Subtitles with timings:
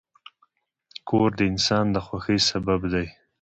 [1.09, 3.07] کور د انسان د خوښۍ سبب دی.